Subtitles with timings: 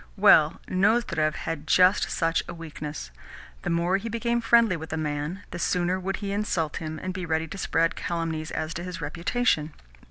[0.17, 3.11] Well, Nozdrev had just such a weakness.
[3.61, 7.13] The more he became friendly with a man, the sooner would he insult him, and
[7.13, 9.75] be ready to spread calumnies as to his reputation.